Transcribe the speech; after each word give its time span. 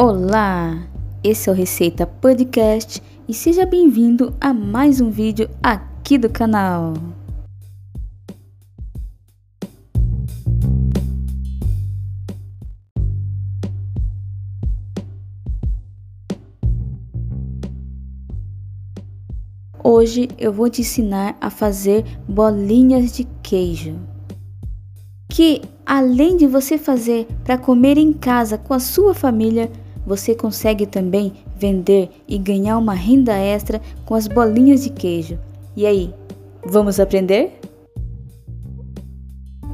Olá! 0.00 0.86
Esse 1.24 1.50
é 1.50 1.52
o 1.52 1.56
Receita 1.56 2.06
Podcast 2.06 3.02
e 3.26 3.34
seja 3.34 3.66
bem-vindo 3.66 4.32
a 4.40 4.54
mais 4.54 5.00
um 5.00 5.10
vídeo 5.10 5.50
aqui 5.60 6.16
do 6.16 6.30
canal. 6.30 6.94
Hoje 19.82 20.28
eu 20.38 20.52
vou 20.52 20.70
te 20.70 20.82
ensinar 20.82 21.36
a 21.40 21.50
fazer 21.50 22.04
bolinhas 22.28 23.10
de 23.10 23.24
queijo. 23.42 23.98
Que 25.28 25.60
além 25.84 26.36
de 26.36 26.46
você 26.46 26.78
fazer 26.78 27.26
para 27.42 27.58
comer 27.58 27.98
em 27.98 28.12
casa 28.12 28.56
com 28.56 28.72
a 28.72 28.78
sua 28.78 29.12
família, 29.12 29.68
você 30.08 30.34
consegue 30.34 30.86
também 30.86 31.34
vender 31.54 32.08
e 32.26 32.38
ganhar 32.38 32.78
uma 32.78 32.94
renda 32.94 33.36
extra 33.36 33.80
com 34.06 34.14
as 34.14 34.26
bolinhas 34.26 34.82
de 34.82 34.90
queijo. 34.90 35.38
E 35.76 35.86
aí, 35.86 36.14
vamos 36.64 36.98
aprender? 36.98 37.60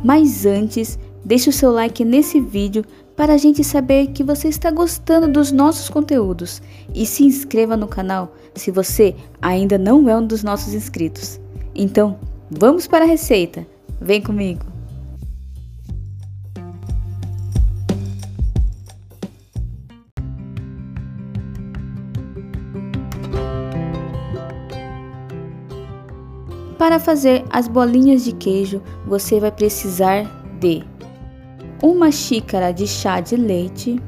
Mas 0.05 0.45
antes, 0.45 0.99
deixe 1.25 1.49
o 1.49 1.53
seu 1.53 1.71
like 1.71 2.05
nesse 2.05 2.41
vídeo 2.41 2.85
para 3.17 3.35
a 3.35 3.39
gente 3.39 3.63
saber 3.63 4.09
que 4.09 4.25
você 4.25 4.49
está 4.49 4.73
gostando 4.73 5.29
dos 5.29 5.53
nossos 5.53 5.89
conteúdos 5.89 6.61
e 6.93 7.07
se 7.07 7.25
inscreva 7.25 7.77
no 7.77 7.87
canal 7.87 8.35
se 8.57 8.73
você 8.73 9.15
ainda 9.41 9.79
não 9.79 10.09
é 10.09 10.17
um 10.17 10.27
dos 10.27 10.43
nossos 10.43 10.75
inscritos. 10.75 11.41
Então, 11.75 12.19
vamos 12.51 12.89
para 12.89 13.05
a 13.05 13.09
receita. 13.09 13.65
Vem 14.01 14.21
comigo. 14.21 14.74
Para 26.85 27.01
fazer 27.01 27.47
as 27.49 27.67
bolinhas 27.67 28.25
de 28.25 28.33
queijo, 28.33 28.83
você 29.07 29.41
vai 29.41 29.51
precisar 29.51 30.25
de 30.61 30.85
uma 31.83 32.13
xícara 32.13 32.73
de 32.75 32.87
chá 32.87 33.21
de 33.21 33.37
leite, 33.37 33.99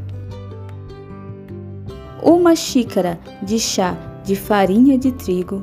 uma 2.23 2.55
xícara 2.55 3.19
de 3.43 3.59
chá 3.59 3.97
de 4.23 4.37
farinha 4.37 4.99
de 4.99 5.11
trigo, 5.11 5.63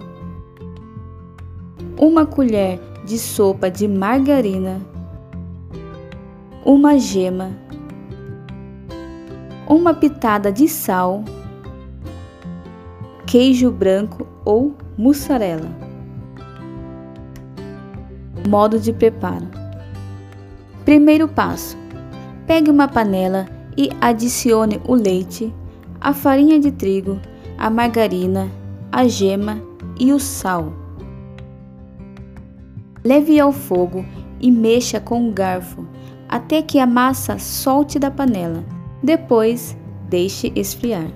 uma 2.00 2.26
colher 2.26 2.80
de 3.06 3.20
sopa 3.20 3.70
de 3.70 3.88
margarina, 3.88 4.82
uma 6.66 6.98
gema, 6.98 7.52
uma 9.70 9.94
pitada 9.94 10.52
de 10.52 10.68
sal, 10.68 11.24
queijo 13.28 13.70
branco 13.70 14.26
ou 14.44 14.74
mussarela. 14.98 15.83
Modo 18.48 18.80
de 18.80 18.92
preparo: 18.92 19.48
Primeiro 20.86 21.28
passo: 21.28 21.78
pegue 22.46 22.70
uma 22.70 22.88
panela 22.88 23.48
e 23.78 23.90
adicione 24.02 24.82
o 24.86 24.94
leite, 24.94 25.54
a 26.00 26.14
farinha 26.14 26.60
de 26.60 26.72
trigo, 26.72 27.20
a 27.58 27.70
margarina, 27.70 28.52
a 28.92 29.08
gema 29.08 29.62
e 30.00 30.12
o 30.12 30.20
sal. 30.20 30.74
Leve 33.04 33.40
ao 33.40 33.52
fogo 33.52 34.06
e 34.40 34.52
mexa 34.52 35.00
com 35.00 35.28
um 35.28 35.32
garfo 35.32 35.86
até 36.28 36.62
que 36.62 36.80
a 36.80 36.86
massa 36.86 37.38
solte 37.38 38.00
da 38.00 38.10
panela. 38.10 38.64
Depois, 39.02 39.78
deixe 40.10 40.52
esfriar. 40.56 41.08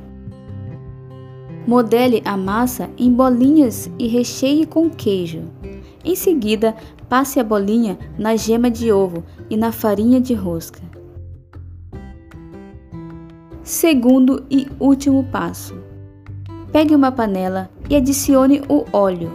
Modele 1.65 2.21
a 2.23 2.37
massa 2.37 2.89
em 2.97 3.11
bolinhas 3.11 3.89
e 3.97 4.07
recheie 4.07 4.65
com 4.65 4.89
queijo. 4.89 5.43
Em 6.07 6.15
seguida, 6.15 6.73
passe 7.09 7.37
a 7.37 7.43
bolinha 7.43 7.99
na 8.17 8.37
gema 8.37 8.71
de 8.71 8.93
ovo 8.93 9.25
e 9.49 9.57
na 9.57 9.73
farinha 9.73 10.21
de 10.21 10.33
rosca. 10.33 10.79
Segundo 13.61 14.45
e 14.49 14.69
último 14.79 15.25
passo: 15.25 15.75
pegue 16.71 16.95
uma 16.95 17.11
panela 17.11 17.69
e 17.89 17.95
adicione 17.97 18.61
o 18.69 18.85
óleo. 18.93 19.29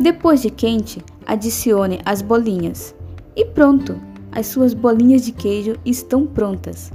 Depois 0.00 0.40
de 0.40 0.48
quente, 0.48 1.04
adicione 1.26 2.00
as 2.06 2.22
bolinhas. 2.22 2.94
E 3.36 3.44
pronto! 3.44 4.00
As 4.32 4.46
suas 4.46 4.72
bolinhas 4.72 5.26
de 5.26 5.32
queijo 5.32 5.76
estão 5.84 6.26
prontas. 6.26 6.90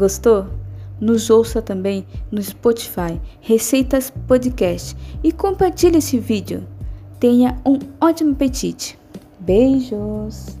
Gostou? 0.00 0.46
Nos 0.98 1.28
ouça 1.28 1.60
também 1.60 2.06
no 2.32 2.42
Spotify, 2.42 3.20
Receitas 3.38 4.10
Podcast 4.26 4.96
e 5.22 5.30
compartilhe 5.30 5.98
esse 5.98 6.18
vídeo. 6.18 6.66
Tenha 7.18 7.60
um 7.66 7.78
ótimo 8.00 8.32
apetite. 8.32 8.98
Beijos! 9.38 10.59